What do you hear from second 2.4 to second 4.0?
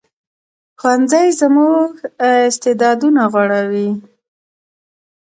استعدادونه غوړوي